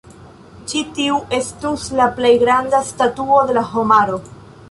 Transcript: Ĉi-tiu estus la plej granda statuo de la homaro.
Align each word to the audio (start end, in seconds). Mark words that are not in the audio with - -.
Ĉi-tiu 0.69 1.17
estus 1.39 1.85
la 2.01 2.07
plej 2.17 2.33
granda 2.45 2.81
statuo 2.89 3.39
de 3.51 3.59
la 3.59 3.67
homaro. 3.75 4.19